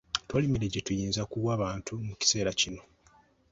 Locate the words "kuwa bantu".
1.31-1.93